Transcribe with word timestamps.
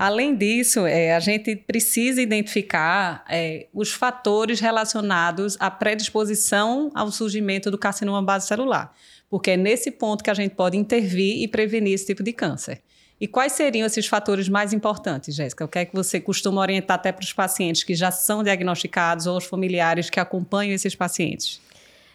Além 0.00 0.34
disso, 0.34 0.86
é, 0.86 1.14
a 1.14 1.20
gente 1.20 1.54
precisa 1.54 2.22
identificar 2.22 3.22
é, 3.28 3.66
os 3.70 3.92
fatores 3.92 4.58
relacionados 4.58 5.58
à 5.60 5.70
predisposição 5.70 6.90
ao 6.94 7.12
surgimento 7.12 7.70
do 7.70 7.76
carcinoma 7.76 8.22
base 8.22 8.46
celular, 8.46 8.96
porque 9.28 9.50
é 9.50 9.56
nesse 9.58 9.90
ponto 9.90 10.24
que 10.24 10.30
a 10.30 10.34
gente 10.34 10.54
pode 10.54 10.74
intervir 10.74 11.42
e 11.42 11.46
prevenir 11.46 11.92
esse 11.92 12.06
tipo 12.06 12.22
de 12.22 12.32
câncer. 12.32 12.80
E 13.20 13.28
quais 13.28 13.52
seriam 13.52 13.86
esses 13.86 14.06
fatores 14.06 14.48
mais 14.48 14.72
importantes, 14.72 15.34
Jéssica? 15.34 15.66
O 15.66 15.68
que 15.68 15.80
é 15.80 15.84
que 15.84 15.94
você 15.94 16.18
costuma 16.18 16.62
orientar 16.62 16.94
até 16.94 17.12
para 17.12 17.22
os 17.22 17.34
pacientes 17.34 17.84
que 17.84 17.94
já 17.94 18.10
são 18.10 18.42
diagnosticados 18.42 19.26
ou 19.26 19.36
os 19.36 19.44
familiares 19.44 20.08
que 20.08 20.18
acompanham 20.18 20.74
esses 20.74 20.94
pacientes? 20.94 21.60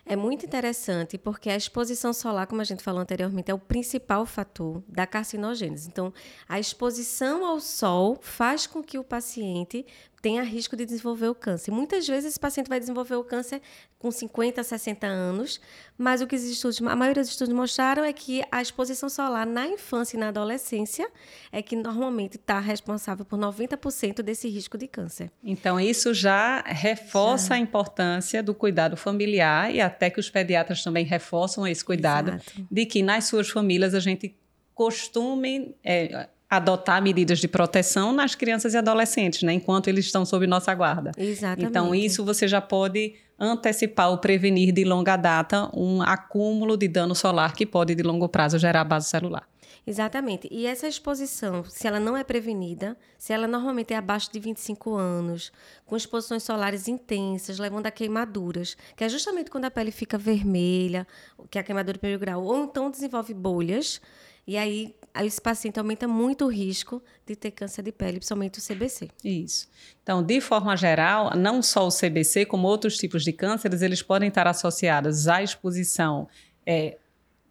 É 0.07 0.15
muito 0.15 0.45
interessante 0.45 1.17
porque 1.17 1.49
a 1.49 1.55
exposição 1.55 2.13
solar, 2.13 2.45
como 2.45 2.61
a 2.61 2.63
gente 2.63 2.83
falou 2.83 3.01
anteriormente, 3.01 3.49
é 3.49 3.53
o 3.53 3.59
principal 3.59 4.23
fator 4.25 4.83
da 4.87 5.07
carcinogênese. 5.07 5.87
Então, 5.87 6.13
a 6.47 6.59
exposição 6.59 7.43
ao 7.43 7.59
sol 7.59 8.19
faz 8.21 8.67
com 8.67 8.83
que 8.83 8.99
o 8.99 9.03
paciente 9.03 9.83
tenha 10.21 10.43
risco 10.43 10.75
de 10.75 10.85
desenvolver 10.85 11.27
o 11.27 11.35
câncer. 11.35 11.71
Muitas 11.71 12.07
vezes 12.07 12.31
esse 12.31 12.39
paciente 12.39 12.67
vai 12.67 12.79
desenvolver 12.79 13.15
o 13.15 13.23
câncer 13.23 13.61
com 14.05 14.11
50, 14.11 14.61
60 14.61 15.07
anos, 15.07 15.59
mas 15.97 16.21
o 16.21 16.27
que 16.27 16.35
os 16.35 16.43
estudos, 16.43 16.79
a 16.79 16.95
maioria 16.95 17.23
dos 17.23 17.31
estudos 17.31 17.51
mostraram 17.51 18.03
é 18.03 18.13
que 18.13 18.43
a 18.51 18.61
exposição 18.61 19.09
solar 19.09 19.47
na 19.47 19.65
infância 19.65 20.15
e 20.15 20.19
na 20.19 20.27
adolescência 20.27 21.09
é 21.51 21.59
que 21.59 21.75
normalmente 21.75 22.35
está 22.35 22.59
responsável 22.59 23.25
por 23.25 23.39
90% 23.39 24.21
desse 24.21 24.47
risco 24.47 24.77
de 24.77 24.87
câncer. 24.87 25.31
Então, 25.43 25.79
isso 25.79 26.13
já 26.13 26.61
reforça 26.67 27.47
já. 27.47 27.55
a 27.55 27.57
importância 27.57 28.43
do 28.43 28.53
cuidado 28.53 28.95
familiar 28.95 29.73
e 29.73 29.81
até 29.81 30.11
que 30.11 30.19
os 30.19 30.29
pediatras 30.29 30.83
também 30.83 31.03
reforçam 31.03 31.65
esse 31.65 31.83
cuidado 31.83 32.29
Exato. 32.29 32.67
de 32.69 32.85
que 32.85 33.01
nas 33.01 33.25
suas 33.25 33.49
famílias 33.49 33.95
a 33.95 33.99
gente 33.99 34.37
costume 34.75 35.75
é, 35.83 36.27
adotar 36.47 37.01
medidas 37.01 37.39
de 37.39 37.47
proteção 37.47 38.13
nas 38.13 38.35
crianças 38.35 38.73
e 38.73 38.77
adolescentes, 38.77 39.41
né, 39.41 39.53
enquanto 39.53 39.87
eles 39.87 40.05
estão 40.05 40.25
sob 40.25 40.45
nossa 40.45 40.73
guarda. 40.75 41.11
Exatamente. 41.17 41.67
Então, 41.67 41.95
isso 41.95 42.23
você 42.23 42.47
já 42.47 42.61
pode 42.61 43.15
antecipar 43.39 44.09
ou 44.09 44.17
prevenir 44.17 44.71
de 44.71 44.83
longa 44.83 45.17
data 45.17 45.69
um 45.73 46.01
acúmulo 46.01 46.77
de 46.77 46.87
dano 46.87 47.15
solar 47.15 47.53
que 47.53 47.65
pode, 47.65 47.95
de 47.95 48.03
longo 48.03 48.29
prazo, 48.29 48.57
gerar 48.57 48.83
base 48.83 49.09
celular. 49.09 49.47
Exatamente. 49.87 50.47
E 50.51 50.65
essa 50.65 50.87
exposição, 50.87 51.63
se 51.63 51.87
ela 51.87 51.99
não 51.99 52.17
é 52.17 52.23
prevenida, 52.23 52.97
se 53.19 53.31
ela 53.31 53.47
normalmente 53.47 53.93
é 53.93 53.97
abaixo 53.97 54.31
de 54.31 54.39
25 54.39 54.95
anos, 54.95 55.51
com 55.85 55.95
exposições 55.95 56.41
solares 56.41 56.87
intensas, 56.87 57.59
levando 57.59 57.85
a 57.85 57.91
queimaduras, 57.91 58.75
que 58.95 59.03
é 59.03 59.09
justamente 59.09 59.51
quando 59.51 59.65
a 59.65 59.71
pele 59.71 59.91
fica 59.91 60.17
vermelha, 60.17 61.05
que 61.51 61.59
é 61.59 61.61
a 61.61 61.63
queimadura 61.63 61.93
de 61.93 61.99
primeiro 61.99 62.19
grau, 62.19 62.43
ou 62.43 62.63
então 62.63 62.89
desenvolve 62.89 63.33
bolhas, 63.33 64.01
e 64.47 64.57
aí 64.57 64.95
esse 65.23 65.39
paciente 65.39 65.79
aumenta 65.79 66.07
muito 66.07 66.45
o 66.45 66.47
risco 66.47 67.01
de 67.25 67.35
ter 67.35 67.51
câncer 67.51 67.83
de 67.83 67.91
pele, 67.91 68.17
principalmente 68.17 68.59
o 68.59 68.61
CBC. 68.61 69.09
Isso. 69.23 69.69
Então, 70.03 70.23
de 70.23 70.41
forma 70.41 70.75
geral, 70.75 71.35
não 71.37 71.61
só 71.61 71.87
o 71.87 71.91
CBC, 71.91 72.45
como 72.45 72.67
outros 72.67 72.97
tipos 72.97 73.23
de 73.23 73.31
cânceres, 73.31 73.81
eles 73.81 74.01
podem 74.01 74.29
estar 74.29 74.47
associados 74.47 75.27
à 75.27 75.41
exposição 75.41 76.27
é, 76.65 76.97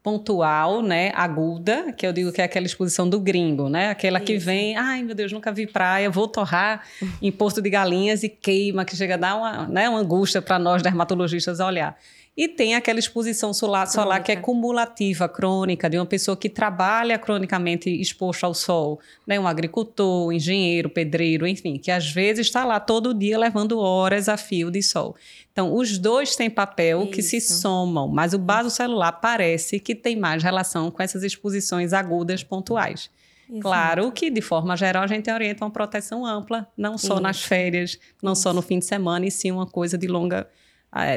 pontual, 0.04 0.82
né, 0.82 1.12
aguda, 1.14 1.90
que 1.90 2.06
eu 2.06 2.12
digo 2.12 2.30
que 2.30 2.42
é 2.42 2.44
aquela 2.44 2.66
exposição 2.66 3.08
do 3.08 3.18
gringo, 3.18 3.70
né, 3.70 3.88
aquela 3.88 4.18
Isso. 4.18 4.26
que 4.26 4.36
vem, 4.36 4.76
ai 4.76 5.02
meu 5.02 5.14
Deus, 5.14 5.32
nunca 5.32 5.50
vi 5.50 5.66
praia, 5.66 6.10
vou 6.10 6.28
torrar 6.28 6.86
em 7.22 7.32
Porto 7.32 7.62
de 7.62 7.70
Galinhas 7.70 8.22
e 8.22 8.28
queima, 8.28 8.84
que 8.84 8.94
chega 8.94 9.14
a 9.14 9.16
dar 9.16 9.36
uma, 9.36 9.66
né, 9.66 9.88
uma 9.88 10.00
angústia 10.00 10.42
para 10.42 10.58
nós 10.58 10.82
dermatologistas 10.82 11.58
olhar. 11.58 11.98
E 12.36 12.48
tem 12.48 12.74
aquela 12.74 12.98
exposição 12.98 13.54
solar, 13.54 13.86
solar 13.86 14.20
que 14.20 14.32
é 14.32 14.36
cumulativa, 14.36 15.28
crônica, 15.28 15.88
de 15.88 15.96
uma 15.96 16.04
pessoa 16.04 16.36
que 16.36 16.48
trabalha 16.48 17.16
cronicamente 17.16 17.88
exposto 17.88 18.42
ao 18.42 18.52
sol, 18.52 18.98
né? 19.24 19.38
um 19.38 19.46
agricultor, 19.46 20.26
um 20.26 20.32
engenheiro, 20.32 20.90
pedreiro, 20.90 21.46
enfim, 21.46 21.78
que 21.78 21.92
às 21.92 22.10
vezes 22.10 22.46
está 22.46 22.64
lá 22.64 22.80
todo 22.80 23.14
dia 23.14 23.38
levando 23.38 23.78
horas 23.78 24.28
a 24.28 24.36
fio 24.36 24.68
de 24.68 24.82
sol. 24.82 25.14
Então, 25.52 25.72
os 25.72 25.96
dois 25.96 26.34
têm 26.34 26.50
papel 26.50 27.02
Isso. 27.02 27.12
que 27.12 27.22
se 27.22 27.40
somam, 27.40 28.08
mas 28.08 28.34
o 28.34 28.38
vaso 28.40 28.68
celular 28.68 29.12
parece 29.12 29.78
que 29.78 29.94
tem 29.94 30.16
mais 30.16 30.42
relação 30.42 30.90
com 30.90 31.00
essas 31.00 31.22
exposições 31.22 31.92
agudas 31.92 32.42
pontuais. 32.42 33.10
Exato. 33.48 33.60
Claro 33.60 34.10
que, 34.10 34.28
de 34.28 34.40
forma 34.40 34.76
geral, 34.76 35.04
a 35.04 35.06
gente 35.06 35.30
orienta 35.30 35.64
uma 35.64 35.70
proteção 35.70 36.26
ampla, 36.26 36.66
não 36.76 36.98
só 36.98 37.14
Isso. 37.14 37.22
nas 37.22 37.42
férias, 37.44 37.96
não 38.20 38.32
Isso. 38.32 38.42
só 38.42 38.52
no 38.52 38.60
fim 38.60 38.80
de 38.80 38.86
semana, 38.86 39.24
e 39.24 39.30
sim 39.30 39.52
uma 39.52 39.66
coisa 39.66 39.96
de 39.96 40.08
longa 40.08 40.48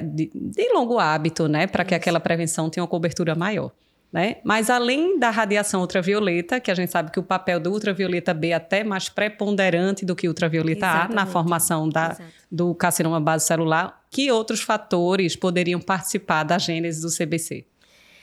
de, 0.02 0.32
de 0.34 0.74
longo 0.74 1.00
hábito, 1.00 1.48
né, 1.48 1.68
para 1.68 1.86
que 1.86 1.94
aquela 1.94 2.20
prevenção 2.20 2.70
tenha 2.70 2.84
uma 2.84 2.88
cobertura 2.88 3.36
maior. 3.36 3.72
Né? 4.12 4.38
Mas 4.44 4.70
além 4.70 5.20
da 5.20 5.30
radiação 5.30 5.82
ultravioleta, 5.82 6.62
que 6.62 6.72
a 6.72 6.76
gente 6.76 6.92
sabe 6.92 7.12
que 7.12 7.20
o 7.20 7.24
papel 7.24 7.60
do 7.60 7.72
ultravioleta 7.72 8.34
B 8.34 8.50
é 8.50 8.54
até 8.54 8.84
mais 8.84 9.10
preponderante 9.10 10.06
do 10.06 10.16
que 10.16 10.28
o 10.28 10.32
ultravioleta 10.32 10.86
Exatamente. 10.86 11.12
A 11.12 11.16
na 11.16 11.26
formação 11.26 11.90
da, 11.90 12.18
do 12.50 12.74
carcinoma 12.74 13.20
base 13.20 13.46
celular, 13.46 14.02
que 14.10 14.32
outros 14.32 14.62
fatores 14.62 15.36
poderiam 15.36 15.80
participar 15.80 16.44
da 16.44 16.58
gênese 16.58 17.02
do 17.02 17.10
CBC? 17.14 17.66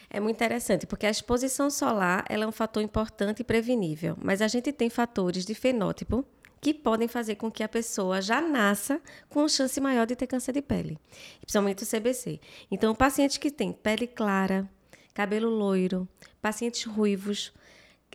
É 0.08 0.20
muito 0.20 0.36
interessante, 0.36 0.86
porque 0.86 1.06
a 1.06 1.10
exposição 1.10 1.68
solar 1.68 2.24
é 2.28 2.46
um 2.46 2.52
fator 2.52 2.82
importante 2.82 3.40
e 3.40 3.44
prevenível, 3.44 4.16
mas 4.22 4.40
a 4.40 4.48
gente 4.48 4.72
tem 4.72 4.88
fatores 4.88 5.44
de 5.44 5.54
fenótipo 5.54 6.24
que 6.64 6.72
podem 6.72 7.06
fazer 7.06 7.34
com 7.34 7.50
que 7.50 7.62
a 7.62 7.68
pessoa 7.68 8.22
já 8.22 8.40
nasça 8.40 8.98
com 9.28 9.46
chance 9.46 9.78
maior 9.82 10.06
de 10.06 10.16
ter 10.16 10.26
câncer 10.26 10.52
de 10.52 10.62
pele, 10.62 10.98
principalmente 11.42 11.82
o 11.82 11.86
CBC. 11.86 12.40
Então, 12.70 12.94
pacientes 12.94 13.36
que 13.36 13.50
têm 13.50 13.70
pele 13.70 14.06
clara, 14.06 14.66
cabelo 15.12 15.50
loiro, 15.50 16.08
pacientes 16.40 16.84
ruivos, 16.84 17.52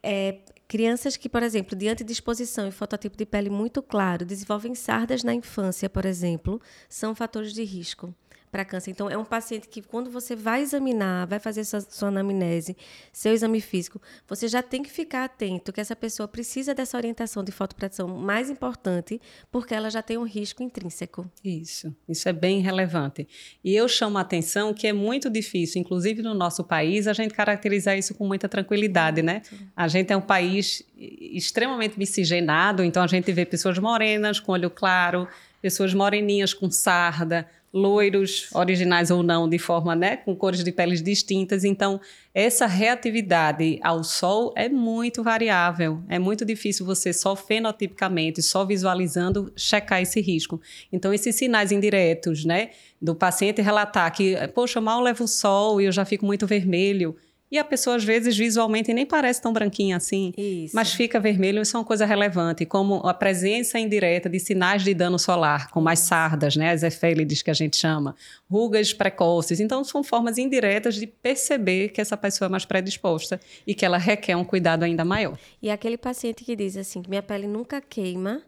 é, 0.02 0.40
crianças 0.68 1.16
que, 1.16 1.30
por 1.30 1.44
exemplo, 1.44 1.78
diante 1.78 2.04
de 2.04 2.12
exposição 2.12 2.68
e 2.68 2.72
fototipo 2.72 3.16
de 3.16 3.24
pele 3.24 3.52
muito 3.52 3.84
claro, 3.84 4.26
desenvolvem 4.26 4.74
sardas 4.74 5.24
na 5.24 5.36
infância, 5.36 5.88
por 5.88 6.04
exemplo, 6.04 6.60
são 6.90 7.14
fatores 7.14 7.54
de 7.54 7.64
risco 7.64 8.16
para 8.52 8.66
câncer. 8.66 8.92
Então, 8.92 9.10
é 9.10 9.18
um 9.18 9.26
paciente 9.26 9.68
que, 9.68 9.82
quando 9.82 10.10
você 10.10 10.36
vai 10.36 10.62
examinar, 10.62 11.28
vai 11.28 11.40
fazer 11.40 11.64
sua, 11.64 11.82
sua 11.82 12.10
anamnese, 12.10 12.76
seu 13.12 13.34
exame 13.34 13.62
físico, 13.62 14.02
você 14.28 14.48
já 14.48 14.62
tem 14.62 14.84
que 14.84 14.90
ficar 14.90 15.26
atento 15.26 15.72
que 15.72 15.82
essa 15.82 15.96
pessoa 15.96 16.28
precisa 16.28 16.74
dessa 16.74 16.98
orientação 16.98 17.44
de 17.44 17.52
fotoproteção 17.52 18.08
mais 18.08 18.50
importante, 18.50 19.22
porque 19.52 19.74
ela 19.74 19.90
já 19.90 20.02
tem 20.02 20.18
um 20.18 20.26
risco 20.26 20.64
intrínseco. 20.64 21.30
Isso, 21.44 21.96
isso 22.08 22.28
é 22.28 22.34
bem 22.34 22.62
relevante. 22.62 23.28
E 23.64 23.76
eu 23.76 23.88
chamo 23.88 24.18
a 24.18 24.22
atenção 24.22 24.74
que 24.74 24.88
é 24.88 24.94
muito 24.94 25.30
difícil, 25.30 25.81
inclusive 25.81 26.22
no 26.22 26.34
nosso 26.34 26.64
país, 26.64 27.08
a 27.08 27.14
gente 27.14 27.34
caracterizar 27.34 27.98
isso 27.98 28.14
com 28.16 28.28
muita 28.28 28.50
tranquilidade, 28.50 29.22
né? 29.22 29.42
A 29.76 29.88
gente 29.88 30.12
é 30.12 30.18
um 30.18 30.22
país 30.22 30.84
extremamente 30.98 31.98
miscigenado, 31.98 32.84
então 32.84 33.02
a 33.02 33.08
gente 33.08 33.31
vê 33.31 33.46
pessoas 33.46 33.78
morenas 33.78 34.40
com 34.40 34.52
olho 34.52 34.70
claro, 34.70 35.28
pessoas 35.62 35.94
moreninhas 35.94 36.53
com 36.53 36.70
sarda, 36.70 37.47
loiros, 37.72 38.50
originais 38.53 39.12
ou 39.12 39.22
não, 39.22 39.47
de 39.47 39.59
forma, 39.59 39.96
né, 39.96 40.18
com 40.18 40.36
cores 40.36 40.64
de 40.64 40.72
peles 40.72 41.02
distintas. 41.02 41.64
Então, 41.64 42.02
essa 42.34 42.66
reatividade 42.66 43.80
ao 43.84 44.03
sol 44.03 44.53
é 44.56 44.68
muito 44.68 45.24
variável. 45.24 46.02
É 46.09 46.18
muito 46.18 46.44
difícil 46.44 46.86
você 46.86 47.14
só 47.14 47.36
fenotipicamente, 47.36 48.42
só 48.42 48.66
visualizando, 48.66 49.52
checar 49.56 50.02
esse 50.02 50.19
risco. 50.19 50.59
Então, 50.92 51.14
esses 51.14 51.36
sinais 51.36 51.72
indiretos, 51.72 52.44
né, 52.44 52.72
do 53.02 53.14
paciente 53.14 53.62
relatar 53.62 54.12
que, 54.14 54.36
poxa, 54.53 54.81
mal 54.81 55.02
levo 55.02 55.25
o 55.25 55.28
sol 55.28 55.80
e 55.80 55.86
eu 55.86 55.92
já 55.92 56.06
fico 56.06 56.25
muito 56.25 56.48
vermelho 56.48 57.16
e 57.52 57.58
a 57.58 57.64
pessoa, 57.64 57.96
às 57.96 58.04
vezes, 58.04 58.38
visualmente 58.38 58.94
nem 58.94 59.06
parece 59.06 59.42
tão 59.42 59.52
branquinha 59.52 59.98
assim, 59.98 60.32
isso. 60.38 60.76
mas 60.76 60.94
fica 60.94 61.20
vermelho, 61.20 61.62
isso 61.62 61.76
é 61.76 61.80
uma 61.80 61.86
coisa 61.86 62.06
relevante, 62.06 62.66
como 62.66 62.96
a 63.08 63.14
presença 63.14 63.80
indireta 63.80 64.30
de 64.30 64.40
sinais 64.40 64.84
de 64.84 64.94
dano 64.94 65.18
solar, 65.18 65.72
como 65.72 65.90
as 65.90 66.00
sardas, 66.00 66.56
né, 66.56 66.72
as 66.72 66.84
efélides 66.84 67.42
que 67.42 67.50
a 67.50 67.54
gente 67.54 67.76
chama, 67.76 68.16
rugas 68.50 68.94
precoces. 68.94 69.60
Então, 69.60 69.84
são 69.84 70.04
formas 70.04 70.38
indiretas 70.38 70.96
de 70.96 71.08
perceber 71.08 71.90
que 71.90 72.00
essa 72.00 72.16
pessoa 72.16 72.48
é 72.48 72.50
mais 72.50 72.66
predisposta 72.66 73.40
e 73.66 73.74
que 73.74 73.84
ela 73.84 73.98
requer 73.98 74.36
um 74.36 74.44
cuidado 74.44 74.84
ainda 74.84 75.04
maior. 75.04 75.38
E 75.62 75.72
aquele 75.72 75.98
paciente 75.98 76.44
que 76.44 76.56
diz 76.56 76.78
assim, 76.78 77.02
que 77.02 77.10
minha 77.10 77.24
pele 77.24 77.48
nunca 77.48 77.81
queima, 77.81 78.44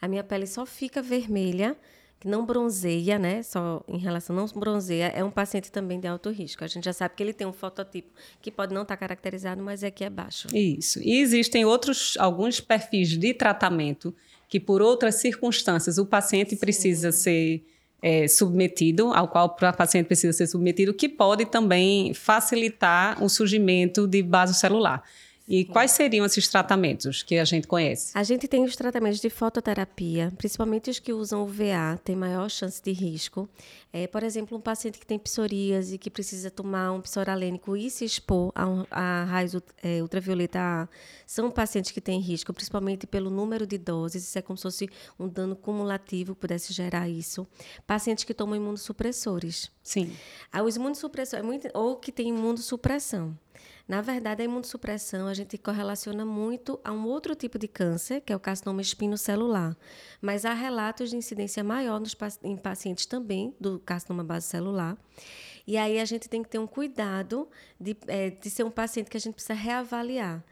a 0.00 0.08
minha 0.08 0.24
pele 0.24 0.46
só 0.46 0.64
fica 0.64 1.02
vermelha, 1.02 1.76
que 2.18 2.28
não 2.28 2.44
bronzeia, 2.46 3.18
né? 3.18 3.42
Só 3.42 3.82
em 3.86 3.98
relação 3.98 4.34
não 4.34 4.46
bronzeia, 4.46 5.12
é 5.14 5.22
um 5.22 5.30
paciente 5.30 5.70
também 5.70 6.00
de 6.00 6.08
alto 6.08 6.30
risco. 6.30 6.64
A 6.64 6.66
gente 6.66 6.84
já 6.84 6.92
sabe 6.92 7.14
que 7.14 7.22
ele 7.22 7.32
tem 7.32 7.46
um 7.46 7.52
fototipo 7.52 8.10
que 8.40 8.50
pode 8.50 8.74
não 8.74 8.82
estar 8.82 8.96
caracterizado, 8.96 9.62
mas 9.62 9.82
é 9.82 9.90
que 9.90 10.04
é 10.04 10.10
baixo. 10.10 10.48
Isso. 10.54 11.00
E 11.02 11.20
existem 11.20 11.64
outros 11.64 12.16
alguns 12.18 12.60
perfis 12.60 13.10
de 13.10 13.34
tratamento 13.34 14.14
que 14.48 14.60
por 14.60 14.80
outras 14.80 15.16
circunstâncias 15.16 15.98
o 15.98 16.06
paciente 16.06 16.50
Sim. 16.50 16.56
precisa 16.56 17.12
ser 17.12 17.64
é, 18.00 18.28
submetido, 18.28 19.12
ao 19.12 19.28
qual 19.28 19.46
o 19.46 19.72
paciente 19.72 20.06
precisa 20.06 20.32
ser 20.32 20.46
submetido, 20.46 20.94
que 20.94 21.08
pode 21.08 21.44
também 21.46 22.14
facilitar 22.14 23.22
o 23.22 23.28
surgimento 23.28 24.06
de 24.06 24.22
vaso 24.22 24.54
celular. 24.54 25.02
E 25.48 25.64
quais 25.64 25.92
seriam 25.92 26.26
esses 26.26 26.48
tratamentos 26.48 27.22
que 27.22 27.38
a 27.38 27.44
gente 27.44 27.68
conhece? 27.68 28.10
A 28.14 28.24
gente 28.24 28.48
tem 28.48 28.64
os 28.64 28.74
tratamentos 28.74 29.20
de 29.20 29.30
fototerapia, 29.30 30.32
principalmente 30.36 30.90
os 30.90 30.98
que 30.98 31.12
usam 31.12 31.44
o 31.44 31.46
VA, 31.46 32.00
tem 32.02 32.16
maior 32.16 32.50
chance 32.50 32.82
de 32.82 32.90
risco. 32.90 33.48
É, 33.92 34.08
por 34.08 34.24
exemplo, 34.24 34.58
um 34.58 34.60
paciente 34.60 34.98
que 34.98 35.06
tem 35.06 35.18
psoríase 35.18 35.94
e 35.94 35.98
que 35.98 36.10
precisa 36.10 36.50
tomar 36.50 36.90
um 36.92 37.00
psoralênico 37.00 37.76
e 37.76 37.88
se 37.88 38.04
expor 38.04 38.50
a, 38.54 38.66
um, 38.66 38.84
a 38.90 39.24
raios 39.24 39.56
é, 39.82 40.02
ultravioleta 40.02 40.58
A, 40.58 40.88
são 41.24 41.50
pacientes 41.50 41.92
que 41.92 42.00
têm 42.00 42.20
risco, 42.20 42.52
principalmente 42.52 43.06
pelo 43.06 43.30
número 43.30 43.66
de 43.66 43.78
doses. 43.78 44.24
Isso 44.24 44.38
é 44.38 44.42
como 44.42 44.56
se 44.56 44.64
fosse 44.64 44.90
um 45.18 45.28
dano 45.28 45.54
cumulativo 45.54 46.34
pudesse 46.34 46.72
gerar 46.72 47.08
isso. 47.08 47.46
Pacientes 47.86 48.24
que 48.24 48.34
tomam 48.34 48.56
imunossupressores. 48.56 49.70
Sim. 49.82 50.12
Ah, 50.52 50.62
os 50.62 50.74
imunossupressores, 50.74 51.44
é 51.44 51.46
muito, 51.46 51.68
ou 51.72 51.96
que 51.96 52.10
tem 52.10 52.30
imunossupressão. 52.30 53.38
Na 53.88 54.00
verdade, 54.00 54.42
a 54.42 54.44
imunossupressão 54.44 55.28
a 55.28 55.34
gente 55.34 55.56
correlaciona 55.56 56.24
muito 56.24 56.80
a 56.82 56.92
um 56.92 57.06
outro 57.06 57.34
tipo 57.34 57.58
de 57.58 57.68
câncer, 57.68 58.20
que 58.20 58.32
é 58.32 58.36
o 58.36 58.40
carcinoma 58.40 58.80
espinocelular. 58.80 59.76
Mas 60.20 60.44
há 60.44 60.52
relatos 60.52 61.10
de 61.10 61.16
incidência 61.16 61.62
maior 61.62 62.00
nos, 62.00 62.16
em 62.42 62.56
pacientes 62.56 63.06
também 63.06 63.54
do 63.60 63.78
carcinoma 63.78 64.24
base 64.24 64.46
celular. 64.46 64.96
E 65.66 65.76
aí 65.76 65.98
a 65.98 66.04
gente 66.04 66.28
tem 66.28 66.42
que 66.42 66.48
ter 66.48 66.58
um 66.58 66.66
cuidado 66.66 67.48
de, 67.80 67.96
é, 68.06 68.30
de 68.30 68.48
ser 68.48 68.64
um 68.64 68.70
paciente 68.70 69.10
que 69.10 69.16
a 69.16 69.20
gente 69.20 69.34
precisa 69.34 69.54
reavaliar. 69.54 70.44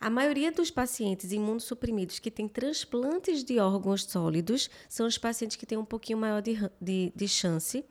A 0.00 0.08
maioria 0.08 0.50
dos 0.50 0.70
pacientes 0.70 1.30
imunossuprimidos 1.30 2.18
que 2.18 2.30
têm 2.30 2.48
transplantes 2.48 3.44
de 3.44 3.58
órgãos 3.58 4.04
sólidos 4.04 4.70
são 4.88 5.06
os 5.06 5.18
pacientes 5.18 5.56
que 5.56 5.66
têm 5.66 5.76
um 5.76 5.84
pouquinho 5.84 6.18
maior 6.18 6.40
de, 6.40 6.58
de, 6.80 7.12
de 7.14 7.28
chance. 7.28 7.84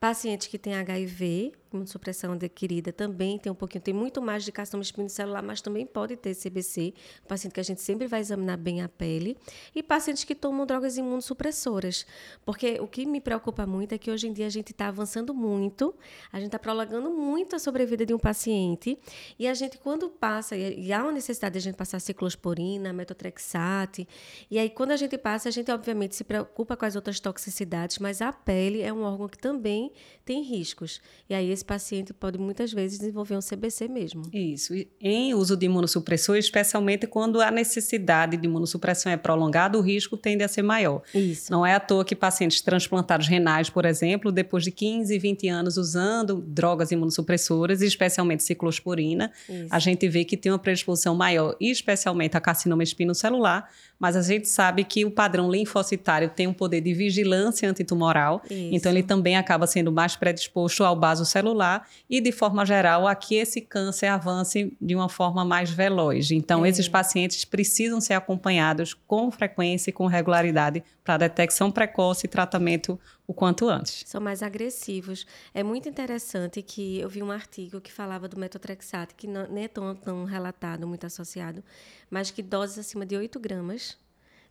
Pacientes 0.00 0.48
que 0.48 0.58
têm 0.58 0.74
HIV, 0.74 1.52
imunossupressão 1.74 2.32
adquirida 2.32 2.92
também 2.92 3.38
tem 3.38 3.50
um 3.50 3.54
pouquinho, 3.54 3.82
tem 3.82 3.94
muito 3.94 4.22
mais 4.22 4.44
de 4.44 4.52
carcinoma 4.52 4.82
espinocelular, 4.82 5.42
mas 5.42 5.60
também 5.60 5.84
pode 5.84 6.16
ter 6.16 6.34
CBC, 6.34 6.94
paciente 7.26 7.52
que 7.52 7.60
a 7.60 7.64
gente 7.64 7.82
sempre 7.82 8.06
vai 8.06 8.20
examinar 8.20 8.56
bem 8.56 8.82
a 8.82 8.88
pele, 8.88 9.36
e 9.74 9.82
pacientes 9.82 10.24
que 10.24 10.34
tomam 10.34 10.64
drogas 10.66 10.96
imunossupressoras, 10.96 12.06
porque 12.44 12.78
o 12.80 12.86
que 12.86 13.04
me 13.04 13.20
preocupa 13.20 13.66
muito 13.66 13.92
é 13.92 13.98
que 13.98 14.10
hoje 14.10 14.28
em 14.28 14.32
dia 14.32 14.46
a 14.46 14.50
gente 14.50 14.70
está 14.70 14.88
avançando 14.88 15.34
muito, 15.34 15.94
a 16.32 16.38
gente 16.38 16.46
está 16.46 16.58
prolongando 16.58 17.10
muito 17.10 17.56
a 17.56 17.58
sobrevida 17.58 18.06
de 18.06 18.14
um 18.14 18.18
paciente, 18.18 18.98
e 19.38 19.46
a 19.46 19.54
gente 19.54 19.78
quando 19.78 20.08
passa, 20.08 20.56
e 20.56 20.92
há 20.92 21.02
uma 21.02 21.12
necessidade 21.12 21.54
de 21.54 21.58
a 21.58 21.62
gente 21.62 21.76
passar 21.76 22.00
ciclosporina, 22.00 22.92
metotrexate, 22.92 24.08
e 24.50 24.58
aí 24.58 24.70
quando 24.70 24.92
a 24.92 24.96
gente 24.96 25.16
passa, 25.18 25.48
a 25.48 25.52
gente 25.52 25.70
obviamente 25.70 26.14
se 26.14 26.24
preocupa 26.24 26.76
com 26.76 26.84
as 26.84 26.96
outras 26.96 27.18
toxicidades, 27.20 27.98
mas 27.98 28.20
a 28.20 28.32
pele 28.32 28.82
é 28.82 28.92
um 28.92 29.02
órgão 29.02 29.28
que 29.28 29.38
também 29.38 29.92
tem 30.24 30.42
riscos, 30.42 31.00
e 31.28 31.34
aí 31.34 31.50
esse 31.50 31.63
esse 31.64 31.66
paciente 31.66 32.12
pode 32.12 32.38
muitas 32.38 32.72
vezes 32.72 32.98
desenvolver 32.98 33.36
um 33.36 33.40
CBC 33.40 33.88
mesmo. 33.88 34.22
Isso. 34.32 34.74
Em 35.00 35.34
uso 35.34 35.56
de 35.56 35.66
imunossupressor, 35.66 36.36
especialmente 36.36 37.06
quando 37.06 37.40
a 37.40 37.50
necessidade 37.50 38.36
de 38.36 38.46
imunossupressão 38.46 39.10
é 39.10 39.16
prolongada, 39.16 39.78
o 39.78 39.80
risco 39.80 40.16
tende 40.16 40.44
a 40.44 40.48
ser 40.48 40.62
maior. 40.62 41.02
Isso. 41.14 41.50
Não 41.50 41.64
é 41.64 41.74
à 41.74 41.80
toa 41.80 42.04
que 42.04 42.14
pacientes 42.14 42.60
transplantados 42.60 43.26
renais, 43.26 43.70
por 43.70 43.86
exemplo, 43.86 44.30
depois 44.30 44.64
de 44.64 44.70
15, 44.70 45.18
20 45.18 45.48
anos 45.48 45.76
usando 45.76 46.44
drogas 46.46 46.92
imunossupressoras, 46.92 47.80
especialmente 47.80 48.42
ciclosporina, 48.42 49.32
Isso. 49.48 49.68
a 49.70 49.78
gente 49.78 50.06
vê 50.08 50.24
que 50.24 50.36
tem 50.36 50.52
uma 50.52 50.58
predisposição 50.58 51.14
maior, 51.14 51.56
especialmente 51.58 52.36
a 52.36 52.40
carcinoma 52.40 52.82
espinocelular, 52.82 53.68
mas 53.98 54.16
a 54.16 54.22
gente 54.22 54.48
sabe 54.48 54.84
que 54.84 55.04
o 55.04 55.10
padrão 55.10 55.50
linfocitário 55.50 56.28
tem 56.28 56.46
um 56.46 56.52
poder 56.52 56.80
de 56.80 56.92
vigilância 56.92 57.70
antitumoral, 57.70 58.42
Isso. 58.50 58.68
então 58.72 58.92
ele 58.92 59.02
também 59.02 59.36
acaba 59.36 59.66
sendo 59.66 59.90
mais 59.90 60.16
predisposto 60.16 60.84
ao 60.84 60.94
baso 60.96 61.24
celular 61.54 61.88
e, 62.10 62.20
de 62.20 62.32
forma 62.32 62.66
geral, 62.66 63.06
a 63.06 63.14
que 63.14 63.36
esse 63.36 63.60
câncer 63.60 64.08
avance 64.08 64.76
de 64.80 64.94
uma 64.94 65.08
forma 65.08 65.44
mais 65.44 65.70
veloz. 65.70 66.30
Então, 66.32 66.66
é. 66.66 66.68
esses 66.68 66.88
pacientes 66.88 67.44
precisam 67.44 68.00
ser 68.00 68.14
acompanhados 68.14 68.92
com 68.92 69.30
frequência 69.30 69.90
e 69.90 69.92
com 69.92 70.06
regularidade 70.06 70.82
para 71.04 71.18
detecção 71.18 71.70
precoce 71.70 72.26
e 72.26 72.28
tratamento 72.28 72.98
o 73.26 73.32
quanto 73.32 73.68
antes. 73.68 74.02
São 74.06 74.20
mais 74.20 74.42
agressivos. 74.42 75.26
É 75.54 75.62
muito 75.62 75.88
interessante 75.88 76.60
que 76.60 76.98
eu 76.98 77.08
vi 77.08 77.22
um 77.22 77.30
artigo 77.30 77.80
que 77.80 77.92
falava 77.92 78.28
do 78.28 78.38
metotrexate, 78.38 79.14
que 79.14 79.26
não, 79.26 79.46
nem 79.48 79.64
é 79.64 79.68
tão, 79.68 79.94
tão 79.94 80.24
relatado, 80.24 80.86
muito 80.86 81.06
associado, 81.06 81.62
mas 82.10 82.30
que 82.30 82.42
doses 82.42 82.78
acima 82.78 83.06
de 83.06 83.16
8 83.16 83.38
gramas 83.38 83.96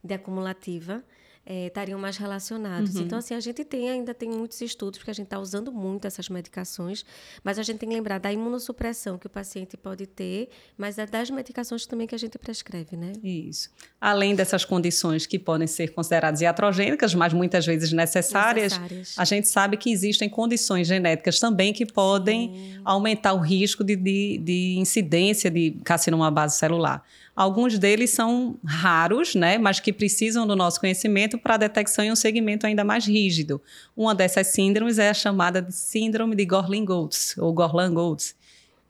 de 0.04 0.14
acumulativa 0.14 1.04
é, 1.46 1.68
estariam 1.68 2.00
mais 2.00 2.18
relacionados. 2.18 2.96
Uhum. 2.96 3.02
Então, 3.02 3.20
assim, 3.20 3.34
a 3.34 3.40
gente 3.40 3.64
tem 3.66 3.90
ainda 3.90 4.14
tem 4.14 4.30
muitos 4.30 4.62
estudos, 4.62 4.98
porque 4.98 5.12
a 5.12 5.14
gente 5.14 5.26
está 5.26 5.40
usando 5.40 5.72
muito 5.72 6.06
essas 6.06 6.30
medicações, 6.30 7.06
mas 7.44 7.60
a 7.60 7.64
gente 7.64 7.80
tem 7.80 7.90
que 7.90 7.96
lembrar 7.96 8.18
da 8.18 8.32
imunossupressão 8.32 9.18
que 9.18 9.28
o 9.28 9.30
paciente 9.30 9.76
pode 9.76 10.08
ter, 10.08 10.50
mas 10.78 10.98
é 10.98 11.06
das 11.06 11.30
medicações 11.30 11.86
também 11.86 12.08
que 12.08 12.16
a 12.16 12.18
gente 12.18 12.38
prescreve, 12.38 12.96
né? 12.96 13.12
Isso. 13.22 13.70
Além 14.00 14.36
dessas 14.36 14.64
condições 14.64 15.26
que 15.26 15.38
podem 15.38 15.68
ser 15.68 15.94
consideradas 15.94 16.42
iatrogênicas, 16.42 17.14
mas 17.14 17.34
muitas 17.34 17.66
vezes 17.66 17.92
necessárias, 17.92 18.74
necessárias. 18.74 19.16
a 19.18 19.26
gente 19.26 19.48
sabe 19.48 19.76
que 19.76 19.92
existem 19.92 20.30
condições 20.30 20.88
genéticas 20.88 21.40
também 21.40 21.74
que 21.74 21.86
podem 21.86 22.54
Sim. 22.54 22.82
aumentar 22.86 23.34
o 23.34 23.40
risco 23.40 23.84
de, 23.84 23.96
de, 23.96 24.38
de 24.38 24.76
incidência 24.78 25.52
de 25.52 25.72
carcinoma 25.84 26.32
base 26.32 26.58
celular. 26.58 27.04
Alguns 27.36 27.80
deles 27.80 28.12
são 28.12 28.60
raros, 28.64 29.34
né, 29.34 29.58
mas 29.58 29.80
que 29.80 29.92
precisam 29.92 30.46
do 30.46 30.56
nosso 30.56 30.80
conhecimento 30.80 31.38
para 31.38 31.58
detecção 31.58 32.06
em 32.06 32.12
um 32.12 32.16
segmento 32.16 32.68
ainda 32.68 32.84
mais 32.84 33.08
rígido. 33.08 33.60
Uma 33.98 34.14
dessas 34.14 34.48
síndromes 34.48 35.00
é 35.00 35.10
a 35.10 35.14
chamada 35.14 35.60
de 35.60 35.74
síndrome 35.74 36.36
de 36.36 36.46
Gorlin-Goltz, 36.46 37.36
ou 37.40 37.52
Gorlin-Goltz, 37.52 38.36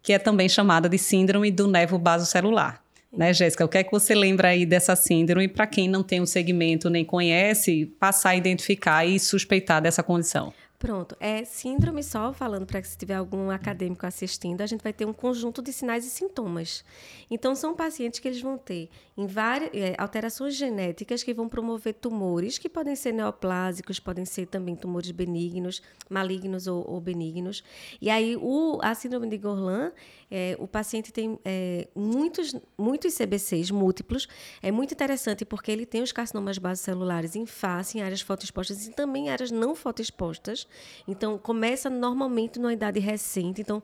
que 0.02 0.12
é 0.12 0.20
também 0.20 0.50
chamada 0.50 0.90
de 0.90 0.98
síndrome 0.98 1.52
do 1.52 1.68
nevo 1.68 1.98
basocelular. 1.98 2.84
Né, 3.16 3.32
Jéssica, 3.32 3.64
o 3.64 3.68
que 3.70 3.78
é 3.78 3.84
que 3.84 3.92
você 3.92 4.16
lembra 4.16 4.50
aí 4.50 4.66
dessa 4.66 4.96
síndrome 4.96 5.48
para 5.48 5.68
quem 5.68 5.88
não 5.88 6.02
tem 6.02 6.20
um 6.20 6.26
segmento 6.26 6.90
nem 6.90 7.06
conhece, 7.06 7.86
passar 8.00 8.32
a 8.32 8.36
identificar 8.36 9.06
e 9.06 9.20
suspeitar 9.20 9.82
dessa 9.82 10.02
condição? 10.02 10.52
Pronto. 10.84 11.16
É 11.18 11.46
síndrome 11.46 12.04
só, 12.04 12.34
falando 12.34 12.66
para 12.66 12.82
que 12.82 12.88
se 12.90 12.98
tiver 12.98 13.16
algum 13.16 13.50
acadêmico 13.50 14.06
assistindo, 14.06 14.60
a 14.60 14.66
gente 14.66 14.82
vai 14.82 14.92
ter 14.92 15.06
um 15.06 15.14
conjunto 15.14 15.62
de 15.62 15.72
sinais 15.72 16.06
e 16.06 16.10
sintomas. 16.10 16.84
Então, 17.32 17.56
são 17.56 17.74
pacientes 17.74 18.20
que 18.20 18.28
eles 18.28 18.42
vão 18.42 18.58
ter 18.58 18.90
várias, 19.16 19.70
é, 19.74 19.96
alterações 19.98 20.58
genéticas 20.58 21.24
que 21.24 21.34
vão 21.34 21.48
promover 21.48 21.94
tumores, 21.94 22.58
que 22.58 22.68
podem 22.68 22.98
ser 22.98 23.14
neoplásicos, 23.14 23.98
podem 23.98 24.26
ser 24.26 24.48
também 24.48 24.76
tumores 24.76 25.10
benignos, 25.12 25.82
malignos 26.10 26.68
ou, 26.68 26.84
ou 26.86 27.00
benignos. 27.00 27.64
E 28.02 28.10
aí, 28.10 28.36
o, 28.36 28.78
a 28.82 28.94
síndrome 28.94 29.30
de 29.30 29.38
Gorlin, 29.38 29.90
é, 30.30 30.58
o 30.60 30.68
paciente 30.68 31.14
tem 31.14 31.40
é, 31.46 31.88
muitos, 31.96 32.56
muitos 32.78 33.16
CBCs 33.16 33.72
múltiplos. 33.72 34.28
É 34.62 34.70
muito 34.70 34.94
interessante 34.94 35.46
porque 35.46 35.72
ele 35.72 35.86
tem 35.86 36.02
os 36.02 36.12
carcinomas 36.12 36.58
basocelulares 36.58 37.38
em 37.38 37.46
face, 37.46 38.00
em 38.00 38.02
áreas 38.02 38.20
fotoexpostas 38.20 38.86
e 38.86 38.92
também 38.92 39.28
em 39.28 39.30
áreas 39.30 39.50
não 39.50 39.74
fotoexpostas. 39.74 40.68
Então, 41.08 41.38
começa 41.38 41.90
normalmente 41.90 42.60
numa 42.60 42.74
idade 42.74 43.00
recente. 43.00 43.62
Então, 43.62 43.82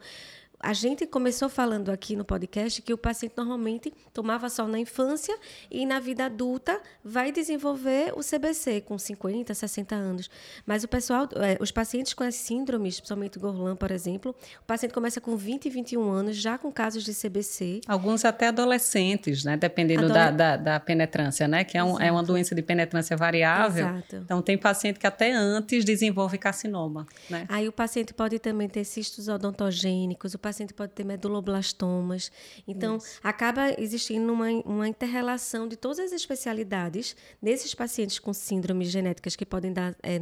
a 0.60 0.74
gente 0.74 1.08
começou 1.08 1.48
falando 1.48 1.90
aqui 1.90 2.16
no 2.16 2.26
podcast 2.26 2.82
que 2.82 2.94
o 2.94 2.98
paciente 2.98 3.34
normalmente 3.38 3.94
tomava 4.14 4.50
sol 4.50 4.68
na 4.68 4.78
infância 4.78 5.36
e 5.72 5.86
na 5.86 6.00
vida 6.00 6.26
adulta 6.26 6.82
vai 7.04 7.32
desenvolver 7.32 8.14
o 8.16 8.22
CBC 8.22 8.82
com 8.82 8.98
50, 8.98 9.54
60 9.54 9.96
anos. 9.96 10.30
Mas 10.66 10.84
o 10.84 10.88
pessoal, 10.88 11.30
é, 11.36 11.58
os 11.62 11.72
pacientes 11.72 12.14
com 12.14 12.24
as 12.24 12.36
síndromes, 12.36 13.00
principalmente 13.00 13.38
o 13.38 13.42
Gorlan, 13.42 13.76
por 13.76 13.90
exemplo, 13.90 14.36
o 14.62 14.66
paciente 14.66 14.94
começa 14.94 15.22
com 15.22 15.38
20, 15.38 15.70
21 15.70 16.10
anos, 16.10 16.36
já 16.36 16.58
com 16.58 16.72
casos 16.72 17.04
de 17.06 17.14
CBC. 17.14 17.82
Alguns 17.88 18.26
até 18.26 18.48
adolescentes, 18.48 19.46
né? 19.46 19.56
Dependendo 19.56 20.06
Adole... 20.06 20.14
da, 20.14 20.32
da, 20.32 20.58
da, 20.58 20.80
penetrância, 20.80 21.48
né? 21.48 21.64
Que 21.64 21.78
é, 21.78 21.84
um, 21.84 22.00
é, 22.00 22.12
uma 22.12 22.24
doença 22.24 22.54
de 22.54 22.62
penetrância 22.62 23.16
variável. 23.16 23.88
Exato. 23.88 24.16
Então, 24.18 24.42
tem 24.42 24.58
paciente 24.58 25.00
que 25.00 25.08
até 25.08 25.32
antes 25.32 25.86
desenvolve 25.86 26.38
carcinoma, 26.38 27.08
né? 27.30 27.46
Aí 27.48 27.68
o 27.68 27.72
paciente 27.72 28.14
pode 28.14 28.40
também 28.40 28.68
ter 28.68 28.84
cistos 28.84 29.30
odontogênicos, 29.30 30.34
o 30.34 30.40
paciente 30.50 30.74
pode 30.74 30.94
ter 30.94 31.04
meduloblastomas. 31.04 32.32
Então, 32.68 32.98
Isso. 32.98 33.20
acaba 33.24 33.74
existindo 33.78 34.34
uma, 34.34 34.50
uma 34.66 34.88
interrelação 34.88 35.68
de 35.68 35.76
todas 35.76 36.00
as 36.00 36.12
especialidades 36.12 37.16
desses 37.42 37.76
pacientes 37.76 38.18
com 38.18 38.34
síndromes 38.34 38.90
genéticas 38.90 39.36
que 39.36 39.46
podem 39.46 39.72
dar 39.72 39.96
é, 40.02 40.20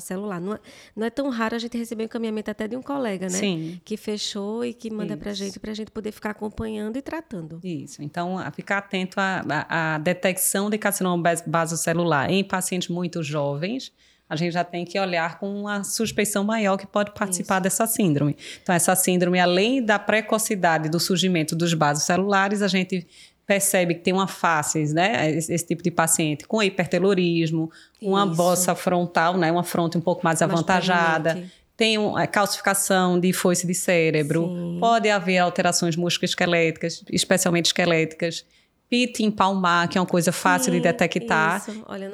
celular. 0.00 0.40
Não 0.40 0.54
é, 0.54 0.60
não 0.96 1.06
é 1.06 1.10
tão 1.10 1.28
raro 1.30 1.54
a 1.54 1.58
gente 1.58 1.78
receber 1.78 2.02
um 2.02 2.06
encaminhamento 2.06 2.50
até 2.50 2.66
de 2.66 2.76
um 2.76 2.82
colega, 2.82 3.26
né? 3.26 3.38
Sim. 3.38 3.80
Que 3.84 3.96
fechou 3.96 4.64
e 4.64 4.74
que 4.74 4.90
manda 4.90 5.16
para 5.16 5.30
a 5.30 5.34
gente, 5.34 5.60
para 5.60 5.70
a 5.70 5.74
gente 5.74 5.90
poder 5.90 6.10
ficar 6.10 6.30
acompanhando 6.30 6.96
e 6.96 7.02
tratando. 7.02 7.60
Isso. 7.62 8.02
Então, 8.02 8.36
ficar 8.52 8.78
atento 8.78 9.20
à, 9.20 9.94
à 9.94 9.98
detecção 9.98 10.68
de 10.68 10.78
carcinoma 10.78 11.22
basocelular 11.46 12.30
em 12.30 12.42
pacientes 12.42 12.88
muito 12.88 13.22
jovens 13.22 13.92
a 14.28 14.36
gente 14.36 14.52
já 14.52 14.64
tem 14.64 14.84
que 14.84 14.98
olhar 14.98 15.38
com 15.38 15.60
uma 15.60 15.82
suspeição 15.82 16.44
maior 16.44 16.76
que 16.76 16.86
pode 16.86 17.12
participar 17.12 17.56
Isso. 17.56 17.62
dessa 17.62 17.86
síndrome. 17.86 18.36
Então, 18.62 18.74
essa 18.74 18.94
síndrome, 18.94 19.40
além 19.40 19.82
da 19.82 19.98
precocidade 19.98 20.88
do 20.88 21.00
surgimento 21.00 21.56
dos 21.56 21.72
vasos 21.72 22.04
celulares, 22.04 22.60
a 22.60 22.68
gente 22.68 23.06
percebe 23.46 23.94
que 23.94 24.00
tem 24.02 24.12
uma 24.12 24.26
face, 24.26 24.92
né, 24.92 25.30
esse, 25.30 25.50
esse 25.50 25.66
tipo 25.66 25.82
de 25.82 25.90
paciente 25.90 26.46
com 26.46 26.62
hipertelorismo, 26.62 27.70
uma 28.00 28.26
bossa 28.26 28.74
frontal, 28.74 29.38
né, 29.38 29.50
uma 29.50 29.64
fronte 29.64 29.96
um 29.96 30.02
pouco 30.02 30.20
mais, 30.22 30.40
mais 30.40 30.52
avantajada, 30.52 31.42
tem 31.74 31.96
uma 31.96 32.26
calcificação 32.26 33.18
de 33.18 33.32
foice 33.32 33.66
de 33.66 33.72
cérebro, 33.72 34.48
Sim. 34.48 34.76
pode 34.78 35.08
haver 35.08 35.38
alterações 35.38 35.96
musculoesqueléticas, 35.96 37.02
especialmente 37.10 37.66
esqueléticas, 37.66 38.44
pit 38.88 39.22
empalmar, 39.22 39.88
que 39.88 39.98
é 39.98 40.00
uma 40.00 40.06
coisa 40.06 40.32
fácil 40.32 40.72
Sim, 40.72 40.78
de 40.78 40.82
detectar. 40.82 41.62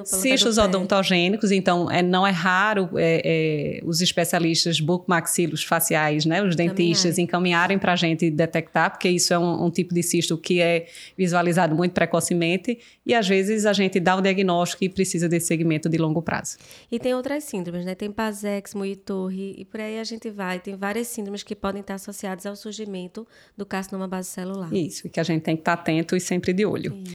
Cistos 0.05 0.59
odontogênicos, 0.59 1.53
então 1.53 1.91
é, 1.91 2.03
não 2.03 2.27
é 2.27 2.31
raro 2.31 2.91
é, 2.97 3.23
é, 3.25 3.81
os 3.85 4.01
especialistas 4.01 4.81
bucomaxilos 4.81 5.63
faciais, 5.63 6.25
né, 6.25 6.43
os 6.43 6.57
dentistas, 6.57 7.17
encaminharem 7.19 7.79
para 7.79 7.93
a 7.93 7.97
gente 7.97 8.29
detectar, 8.29 8.91
porque 8.91 9.09
isso 9.09 9.33
é 9.33 9.39
um, 9.39 9.67
um, 9.67 9.71
tipo 9.71 9.95
de 9.95 10.03
cisto 10.03 10.37
que 10.37 10.61
é 10.61 10.87
visualizado 11.17 11.75
muito 11.77 11.93
precocemente 11.93 12.79
e 13.07 13.15
às 13.15 13.29
vezes 13.29 13.67
a 13.67 13.73
gente 13.73 14.01
dá 14.01 14.17
o 14.17 14.21
diagnóstico 14.21 14.85
e 14.85 14.89
precisa 14.89 15.29
desse 15.29 15.47
segmento 15.47 15.89
de 15.89 15.97
longo 15.97 16.21
prazo. 16.23 16.57
E 16.91 16.99
tem 16.99 17.15
outras 17.15 17.45
síndromes, 17.45 17.85
né? 17.85 17.95
Tem 17.95 18.11
Pasex, 18.11 18.75
Muitorre 18.75 19.55
e 19.59 19.65
por 19.65 19.81
aí 19.81 19.99
a 19.99 20.05
gente 20.05 20.29
vai. 20.31 20.59
Tem 20.59 20.75
várias 20.75 21.07
síndromes 21.07 21.43
que 21.43 21.55
podem 21.55 21.81
estar 21.81 21.95
associadas 21.95 22.47
ao 22.47 22.57
surgimento 22.57 23.27
do 23.57 23.65
carcinoma 23.65 24.09
base 24.09 24.29
celular. 24.29 24.73
Isso, 24.73 25.09
que 25.09 25.21
a 25.21 25.23
gente 25.23 25.43
tem 25.43 25.55
que 25.55 25.61
estar 25.61 25.75
atento 25.75 26.17
e 26.17 26.21
sempre 26.21 26.53
de 26.53 26.64
olho. 26.65 27.05